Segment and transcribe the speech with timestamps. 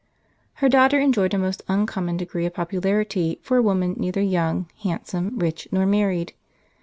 [0.53, 5.37] Her daughter enjoyed a most uncommon degree of popularity for a woman neither young, handsome,
[5.37, 6.33] rich, nor married.